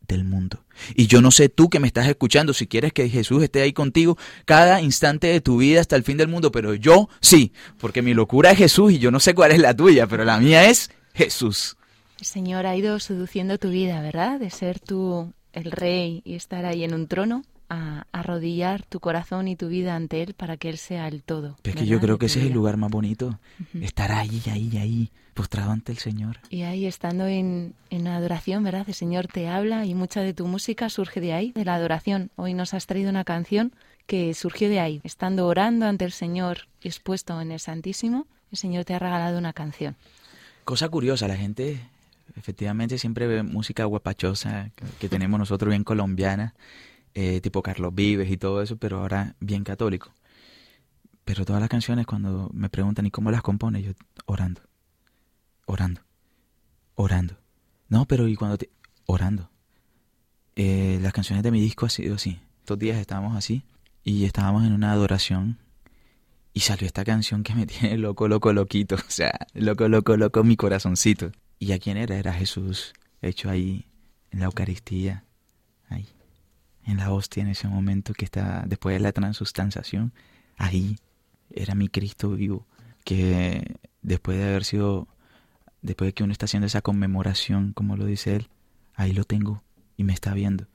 [0.08, 0.64] del mundo.
[0.96, 3.74] Y yo no sé tú que me estás escuchando, si quieres que Jesús esté ahí
[3.74, 8.02] contigo cada instante de tu vida hasta el fin del mundo, pero yo sí, porque
[8.02, 10.70] mi locura es Jesús y yo no sé cuál es la tuya, pero la mía
[10.70, 11.78] es Jesús.
[12.20, 14.40] El Señor ha ido seduciendo tu vida, ¿verdad?
[14.40, 19.48] De ser tú el rey y estar ahí en un trono a arrodillar tu corazón
[19.48, 21.58] y tu vida ante Él para que Él sea el todo.
[21.64, 23.40] Es que yo creo que ese es el lugar más bonito,
[23.82, 26.40] estar ahí, ahí, ahí, postrado ante el Señor.
[26.50, 28.86] Y ahí estando en, en adoración, ¿verdad?
[28.88, 32.32] El Señor te habla y mucha de tu música surge de ahí, de la adoración.
[32.36, 33.74] Hoy nos has traído una canción
[34.08, 38.86] que surgió de ahí, estando orando ante el Señor expuesto en el Santísimo, el Señor
[38.86, 39.96] te ha regalado una canción.
[40.64, 41.80] Cosa curiosa, la gente
[42.36, 46.54] efectivamente siempre ve música guapachosa que tenemos nosotros bien colombiana
[47.16, 50.14] eh, tipo Carlos Vives y todo eso, pero ahora bien católico.
[51.24, 53.82] Pero todas las canciones cuando me preguntan, ¿y cómo las compone?
[53.82, 53.94] Yo
[54.26, 54.62] orando,
[55.66, 56.02] orando,
[56.94, 57.38] orando.
[57.90, 58.70] No, pero ¿y cuando te...?
[59.08, 59.50] Orando.
[60.56, 62.40] Eh, las canciones de mi disco ha sido así.
[62.60, 63.64] Estos días estábamos así
[64.04, 65.58] y estábamos en una adoración
[66.54, 68.96] y salió esta canción que me tiene loco, loco, loquito.
[68.96, 71.32] O sea, loco, loco, loco mi corazoncito.
[71.60, 72.18] ¿Y a quién era?
[72.18, 73.86] Era Jesús, hecho ahí
[74.32, 75.24] en la Eucaristía,
[75.88, 76.15] ahí
[76.86, 80.14] en la hostia en ese momento que está después de la transustanciación,
[80.58, 80.98] ahí
[81.50, 82.66] era mi Cristo vivo,
[83.04, 85.08] que después de haber sido,
[85.82, 88.50] después de que uno está haciendo esa conmemoración, como lo dice él,
[88.96, 89.64] ahí lo tengo
[89.98, 90.68] y me está viendo.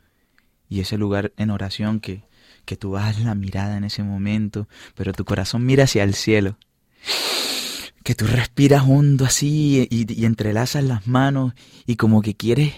[0.68, 2.24] Y ese lugar en oración que,
[2.64, 6.56] que tú bajas la mirada en ese momento, pero tu corazón mira hacia el cielo.
[8.04, 11.52] Que tú respiras hondo así y, y entrelazas las manos
[11.86, 12.72] y como que quieres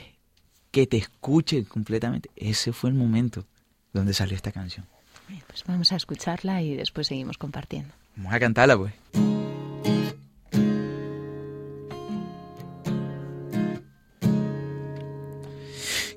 [0.73, 2.31] que te escuche completamente.
[2.35, 3.45] Ese fue el momento
[3.93, 4.87] donde salió esta canción.
[5.47, 7.95] Pues vamos a escucharla y después seguimos compartiendo.
[8.17, 8.93] Vamos a cantarla, pues.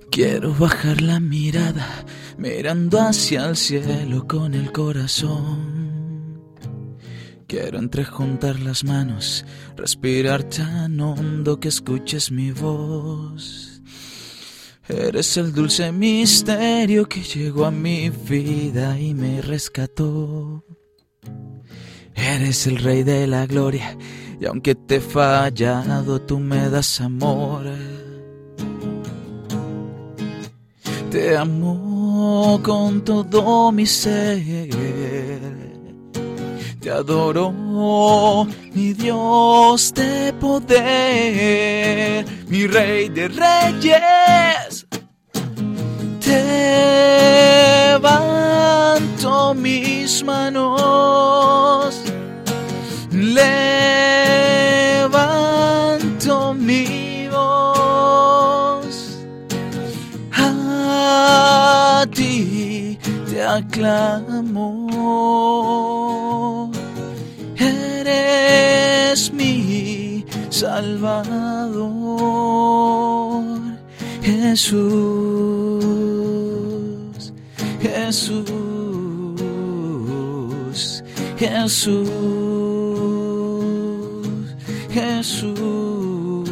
[0.09, 2.05] Quiero bajar la mirada,
[2.37, 6.39] mirando hacia el cielo con el corazón.
[7.47, 9.45] Quiero entrejuntar las manos,
[9.75, 13.74] respirar tan hondo que escuches mi voz.
[14.87, 20.63] Eres el dulce misterio que llegó a mi vida y me rescató.
[22.13, 23.97] Eres el rey de la gloria
[24.39, 27.65] y aunque te he fallado tú me das amor.
[31.09, 34.69] Te amo con todo mi ser.
[36.79, 37.51] Te adoro,
[38.73, 44.64] mi Dios de poder, mi rey de reyes.
[47.85, 52.01] Levanto mis manos,
[53.11, 53.53] levanto
[56.53, 59.19] mi voz.
[60.33, 62.97] A ti
[63.29, 64.69] te aclamo.
[67.57, 71.85] Eres mi Salvador,
[74.25, 75.85] Jesús,
[77.79, 78.49] Jesús,
[81.37, 82.09] Jesús,
[84.89, 86.49] Jesús.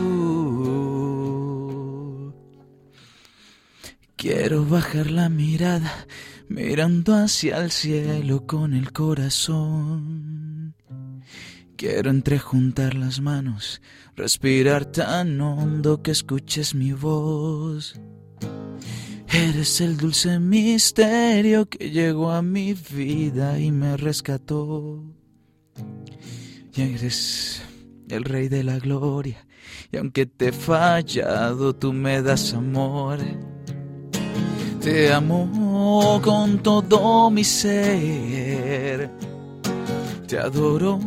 [4.17, 6.05] Quiero bajar la mirada
[6.47, 10.76] mirando hacia el cielo con el corazón.
[11.76, 13.82] Quiero entrejuntar las manos,
[14.16, 17.99] respirar tan hondo que escuches mi voz.
[19.28, 25.03] Eres el dulce misterio que llegó a mi vida y me rescató.
[26.76, 27.61] Y eres
[28.09, 29.45] el rey de la gloria,
[29.91, 33.20] y aunque te he fallado, tú me das amor.
[34.82, 39.09] Te amo con todo mi ser.
[40.28, 40.99] Te adoro,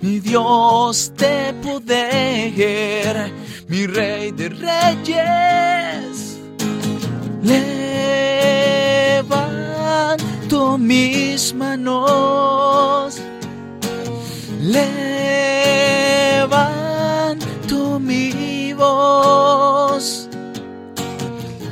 [0.00, 3.32] mi Dios de poder,
[3.68, 6.38] mi Rey de reyes.
[9.02, 13.20] Levanto mis manos,
[14.60, 14.98] levanto
[18.00, 20.28] mi voz.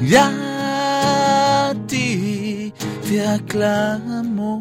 [0.00, 2.72] Y a ti
[3.08, 4.56] te aclamo.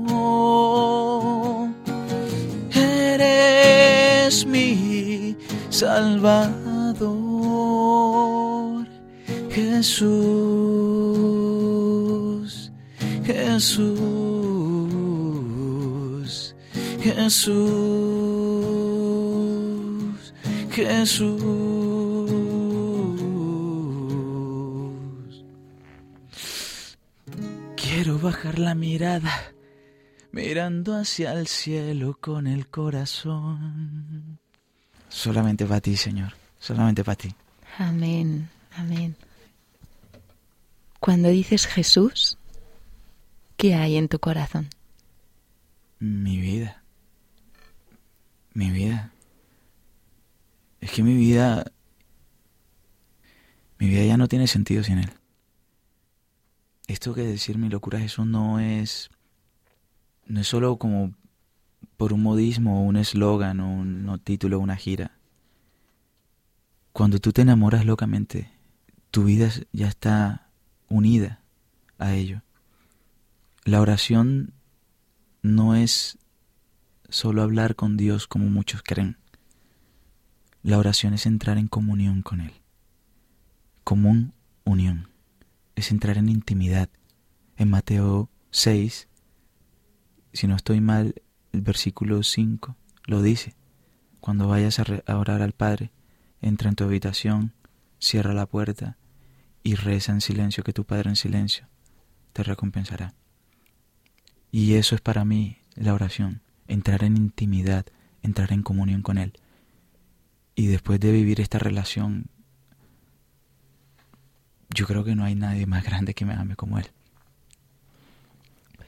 [4.35, 5.37] Eres mi
[5.69, 7.15] Salvador.
[9.49, 10.11] Jesús,
[13.23, 13.95] Jesús,
[16.99, 17.55] Jesús,
[20.71, 21.45] Jesús.
[27.77, 29.31] Quiero bajar la mirada,
[30.35, 34.37] mirando hacia el cielo con el corazón.
[35.07, 37.33] Solamente para ti, Señor, solamente para ti.
[37.77, 39.15] Amén, amén.
[40.99, 42.37] Cuando dices Jesús,
[43.55, 44.67] ¿qué hay en tu corazón?
[45.99, 46.83] Mi vida.
[48.53, 49.11] Mi vida.
[50.81, 51.71] Es que mi vida...
[53.79, 55.11] Mi vida ya no tiene sentido sin Él.
[56.87, 59.09] Esto que decir mi locura Jesús no es...
[60.25, 61.13] No es solo como
[61.97, 65.17] por un modismo o un eslogan o un no título o una gira.
[66.91, 68.51] Cuando tú te enamoras locamente,
[69.11, 70.49] tu vida ya está
[70.87, 71.41] unida
[71.97, 72.41] a ello.
[73.63, 74.53] La oración
[75.41, 76.17] no es
[77.09, 79.17] solo hablar con Dios como muchos creen.
[80.63, 82.53] La oración es entrar en comunión con Él.
[83.83, 85.09] Común unión.
[85.75, 86.89] Es entrar en intimidad.
[87.57, 89.07] En Mateo 6,
[90.35, 91.15] si no estoy mal,
[91.51, 92.75] el versículo 5
[93.05, 93.55] lo dice.
[94.19, 95.91] Cuando vayas a, a orar al Padre,
[96.41, 97.53] entra en tu habitación,
[97.99, 98.97] cierra la puerta
[99.63, 101.67] y reza en silencio que tu Padre en silencio
[102.33, 103.13] te recompensará.
[104.51, 107.85] Y eso es para mí la oración, entrar en intimidad,
[108.21, 109.33] entrar en comunión con Él.
[110.53, 112.27] Y después de vivir esta relación,
[114.69, 116.87] yo creo que no hay nadie más grande que me ame como Él.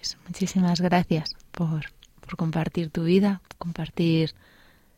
[0.07, 1.87] Pues muchísimas gracias por,
[2.21, 4.35] por compartir tu vida, compartir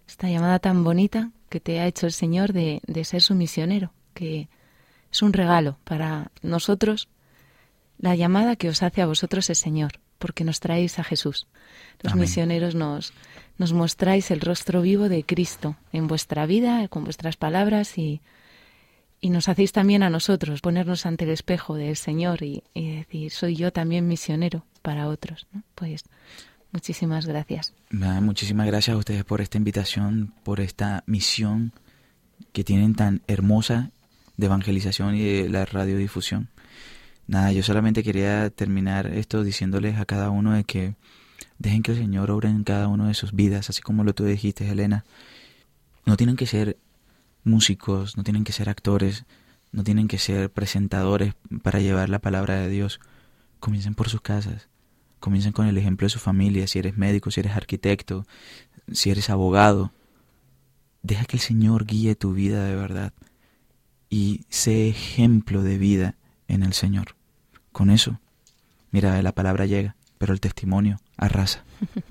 [0.07, 3.91] esta llamada tan bonita que te ha hecho el Señor de, de ser su misionero,
[4.13, 4.49] que
[5.11, 7.07] es un regalo para nosotros.
[7.97, 11.47] La llamada que os hace a vosotros el Señor, porque nos traéis a Jesús.
[12.03, 12.21] Los Amén.
[12.21, 13.11] misioneros nos,
[13.57, 18.21] nos mostráis el rostro vivo de Cristo en vuestra vida, con vuestras palabras y,
[19.19, 23.31] y nos hacéis también a nosotros ponernos ante el espejo del Señor y, y decir,
[23.31, 25.47] soy yo también misionero para otros.
[25.75, 26.03] Pues
[26.71, 27.73] muchísimas gracias.
[27.91, 31.73] Muchísimas gracias a ustedes por esta invitación, por esta misión
[32.51, 33.91] que tienen tan hermosa
[34.37, 36.49] de evangelización y de la radiodifusión.
[37.27, 40.95] Nada, yo solamente quería terminar esto diciéndoles a cada uno de que
[41.59, 44.25] dejen que el Señor obre en cada uno de sus vidas, así como lo tú
[44.25, 45.05] dijiste, Elena.
[46.05, 46.77] No tienen que ser
[47.43, 49.25] músicos, no tienen que ser actores,
[49.71, 52.99] no tienen que ser presentadores para llevar la palabra de Dios.
[53.59, 54.69] Comiencen por sus casas,
[55.19, 58.25] comiencen con el ejemplo de su familia, si eres médico, si eres arquitecto,
[58.91, 59.91] si eres abogado.
[61.01, 63.13] Deja que el Señor guíe tu vida de verdad
[64.09, 66.15] y sé ejemplo de vida
[66.47, 67.15] en el Señor.
[67.71, 68.19] Con eso,
[68.91, 71.63] mira, la palabra llega, pero el testimonio arrasa.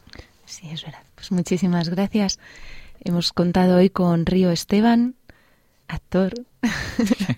[0.49, 1.03] Sí, es verdad.
[1.14, 2.38] Pues muchísimas gracias.
[3.01, 5.14] Hemos contado hoy con Río Esteban,
[5.89, 6.34] actor,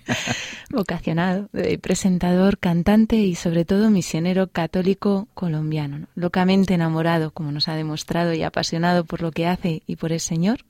[0.69, 6.07] vocacionado, eh, presentador, cantante y sobre todo misionero católico colombiano, ¿no?
[6.15, 10.19] locamente enamorado, como nos ha demostrado, y apasionado por lo que hace y por el
[10.19, 10.65] Señor.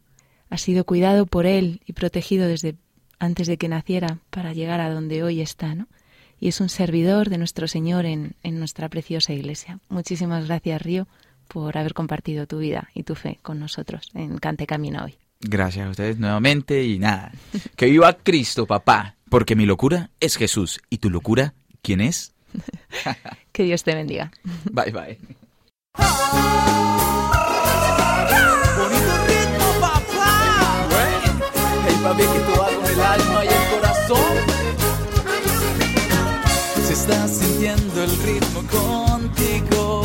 [0.49, 2.75] Ha sido cuidado por él y protegido desde
[3.19, 5.88] antes de que naciera para llegar a donde hoy está, ¿no?
[6.39, 9.79] Y es un servidor de nuestro Señor en, en nuestra preciosa iglesia.
[9.89, 11.07] Muchísimas gracias, Río,
[11.47, 15.20] por haber compartido tu vida y tu fe con nosotros en Cante Camino hoy.
[15.41, 17.31] Gracias a ustedes nuevamente y nada.
[17.75, 19.15] Que viva Cristo, papá.
[19.29, 20.81] Porque mi locura es Jesús.
[20.89, 22.33] ¿Y tu locura quién es?
[23.51, 24.31] Que Dios te bendiga.
[24.71, 25.17] Bye, bye.
[28.77, 30.87] Bonito ritmo, papá.
[31.85, 34.37] Hey, papi, que tú vas con el alma y el corazón.
[36.87, 40.03] Si estás sintiendo el ritmo contigo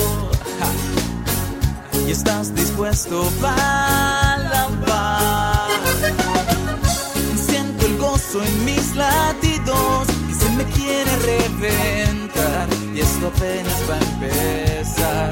[2.07, 4.26] y estás dispuesto para
[8.43, 15.31] en mis latidos y se me quiere reventar y esto apenas va a empezar.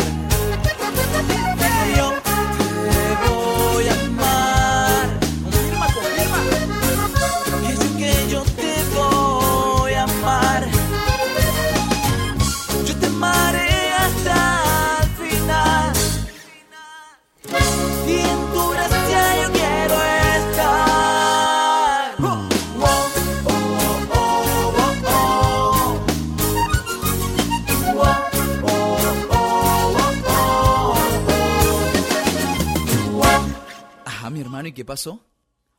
[34.85, 35.25] Qué pasó?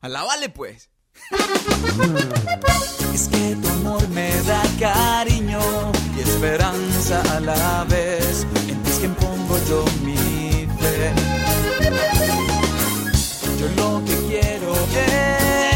[0.02, 0.90] ¡Alábale, pues!
[3.14, 5.60] Es que tu amor me da cariño
[6.18, 8.48] y esperanza a la vez.
[8.68, 11.14] En ti es quien pongo yo mi fe.
[13.60, 14.74] Yo lo que quiero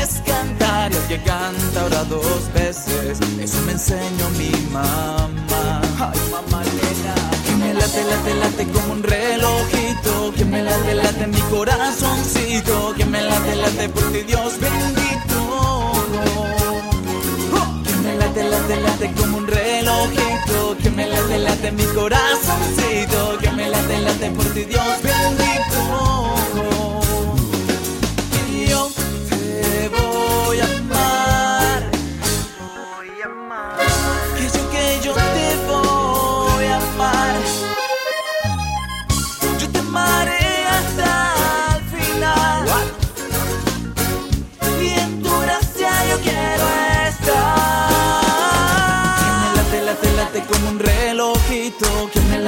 [0.01, 3.19] es cantar y el que canta ahora dos veces.
[3.39, 5.81] Eso me enseñó mi mamá.
[5.99, 7.38] Ay, mamá Lena.
[7.69, 10.33] Me late, late, late como un relojito.
[10.35, 12.95] Que me late, late mi corazoncito.
[12.97, 15.91] Que me late, late por ti, Dios bendito.
[17.85, 20.77] Que me late, late, late como un relojito.
[20.81, 23.37] Que me late, late mi corazoncito.
[23.39, 25.49] Que me late, late por ti, Dios bendito.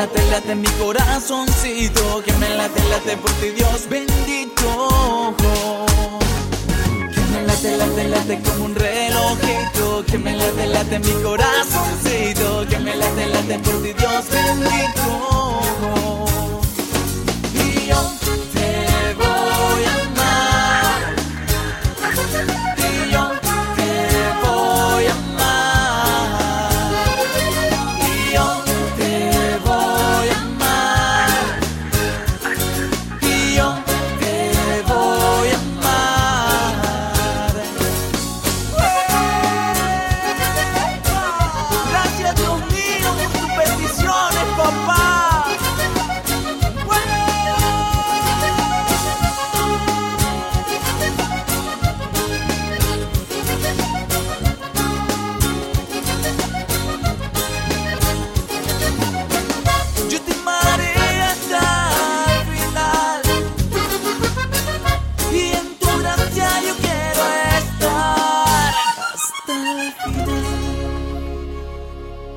[0.01, 2.23] Late, late mi corazoncito.
[2.23, 5.35] Que me late, late por ti, Dios bendito.
[7.13, 10.03] Que me late, late, late como un relojito.
[10.07, 12.65] Que me late, late mi corazoncito.
[12.69, 15.59] Que me late, late por ti, Dios bendito.
[17.53, 18.01] Y yo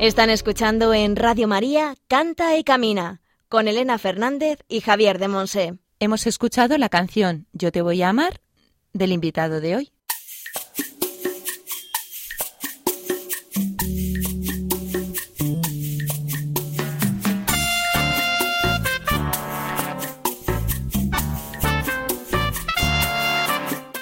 [0.04, 5.78] Están escuchando en Radio María Canta y Camina con Elena Fernández y Javier de Monse.
[5.98, 8.42] Hemos escuchado la canción Yo te voy a amar
[8.92, 9.92] del invitado de hoy.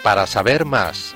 [0.02, 1.14] Para saber más,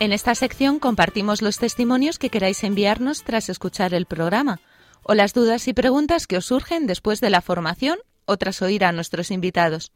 [0.00, 4.60] En esta sección compartimos los testimonios que queráis enviarnos tras escuchar el programa
[5.04, 8.84] o las dudas y preguntas que os surgen después de la formación o tras oír
[8.84, 9.92] a nuestros invitados.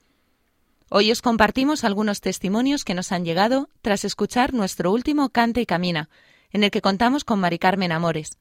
[0.91, 5.67] Hoy os compartimos algunos testimonios que nos han llegado tras escuchar nuestro último Cante y
[5.67, 6.09] Camina,
[6.53, 8.39] en el que contamos con Mari Carmen Amores.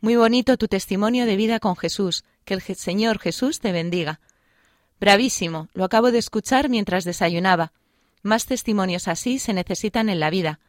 [0.00, 4.20] Muy bonito tu testimonio de vida con Jesús, que el Señor Jesús te bendiga.
[4.98, 7.72] Bravísimo, lo acabo de escuchar mientras desayunaba.
[8.22, 10.60] Más testimonios así se necesitan en la vida.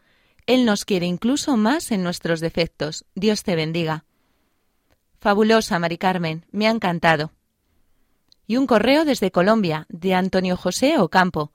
[0.47, 3.05] Él nos quiere incluso más en nuestros defectos.
[3.15, 4.05] Dios te bendiga.
[5.19, 7.31] Fabulosa, Mari Carmen, me ha encantado.
[8.47, 11.51] Y un correo desde Colombia, de Antonio José Ocampo.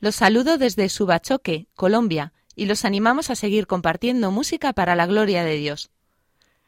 [0.00, 5.44] Los saludo desde Subachoque, Colombia, y los animamos a seguir compartiendo música para la gloria
[5.44, 5.90] de Dios.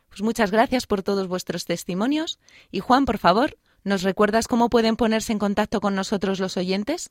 [0.08, 2.38] Pues muchas gracias por todos vuestros testimonios.
[2.70, 7.10] Y Juan, por favor, ¿nos recuerdas cómo pueden ponerse en contacto con nosotros los oyentes?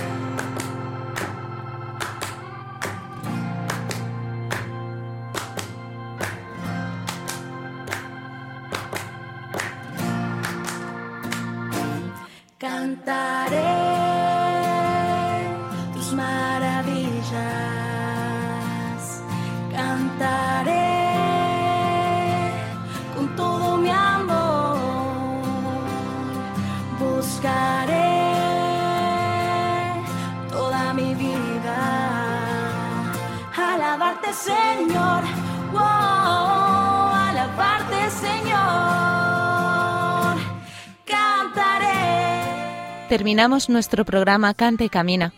[43.21, 45.31] Terminamos nuestro programa Cante y Camina.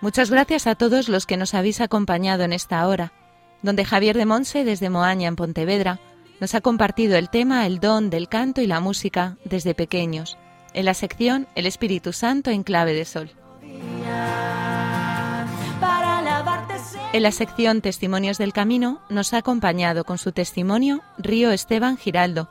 [0.00, 3.12] Muchas gracias a todos los que nos habéis acompañado en esta hora,
[3.60, 6.00] donde Javier de Monse desde Moaña en Pontevedra
[6.40, 10.38] nos ha compartido el tema, el don del canto y la música desde pequeños,
[10.72, 13.30] en la sección El Espíritu Santo en clave de sol.
[17.12, 22.48] En la sección Testimonios del Camino nos ha acompañado con su testimonio Río Esteban Giraldo,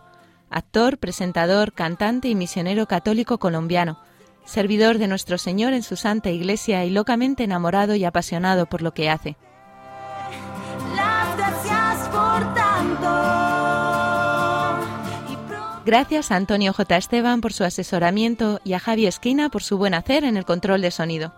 [0.52, 3.98] actor, presentador, cantante y misionero católico colombiano,
[4.46, 8.94] servidor de nuestro Señor en su santa iglesia y locamente enamorado y apasionado por lo
[8.94, 9.36] que hace.
[15.86, 16.98] Gracias a Antonio J.
[16.98, 20.82] Esteban por su asesoramiento y a Javi Esquina por su buen hacer en el control
[20.82, 21.34] de sonido.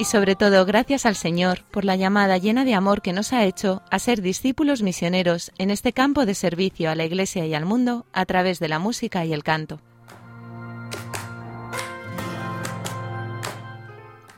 [0.00, 3.44] Y sobre todo gracias al Señor por la llamada llena de amor que nos ha
[3.44, 7.66] hecho a ser discípulos misioneros en este campo de servicio a la Iglesia y al
[7.66, 9.78] mundo a través de la música y el canto.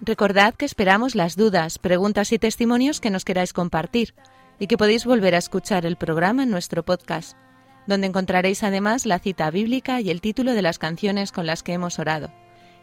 [0.01, 4.15] Recordad que esperamos las dudas, preguntas y testimonios que nos queráis compartir
[4.59, 7.37] y que podéis volver a escuchar el programa en nuestro podcast,
[7.87, 11.75] donde encontraréis además la cita bíblica y el título de las canciones con las que
[11.75, 12.33] hemos orado.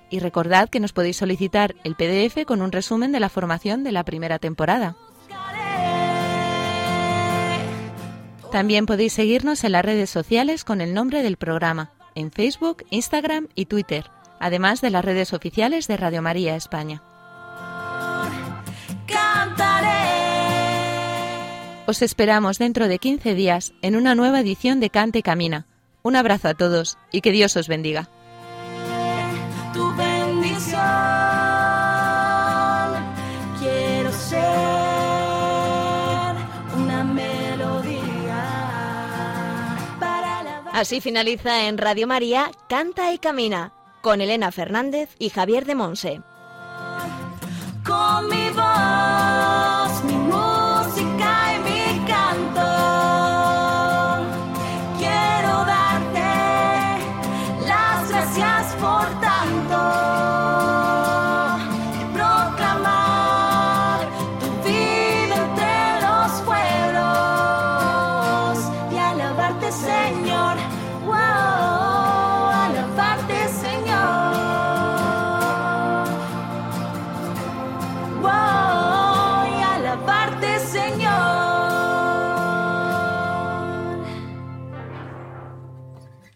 [0.09, 3.91] Y recordad que nos podéis solicitar el PDF con un resumen de la formación de
[3.91, 4.95] la primera temporada.
[8.51, 13.47] También podéis seguirnos en las redes sociales con el nombre del programa, en Facebook, Instagram
[13.53, 17.03] y Twitter, además de las redes oficiales de Radio María España.
[21.85, 25.65] Os esperamos dentro de 15 días en una nueva edición de Cante y Camina.
[26.03, 28.09] Un abrazo a todos y que Dios os bendiga.
[40.79, 46.21] Así finaliza en Radio María Canta y Camina con Elena Fernández y Javier de Monse.
[47.83, 50.18] con mi voz.